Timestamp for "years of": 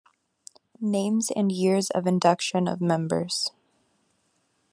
1.51-2.07